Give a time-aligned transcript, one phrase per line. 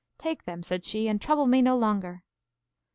[0.17, 2.23] Take them, said she, and trouble me no longer.